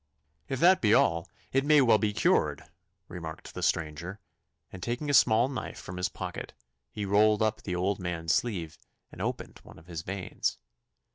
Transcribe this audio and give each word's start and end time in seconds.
'If 0.47 0.59
that 0.61 0.81
be 0.81 0.95
all 0.95 1.27
it 1.51 1.63
may 1.63 1.79
well 1.79 1.99
be 1.99 2.11
cured, 2.11 2.63
'remarked 3.07 3.53
the 3.53 3.61
stranger; 3.61 4.19
and 4.73 4.81
taking 4.81 5.11
a 5.11 5.13
small 5.13 5.47
knife 5.47 5.77
from 5.79 5.97
his 5.97 6.09
pocket, 6.09 6.53
he 6.89 7.05
rolled 7.05 7.43
up 7.43 7.61
the 7.61 7.75
old 7.75 7.99
man's 7.99 8.33
sleeve 8.33 8.79
and 9.11 9.21
opened 9.21 9.59
one 9.61 9.77
of 9.77 9.85
his 9.85 10.01
veins. 10.01 10.57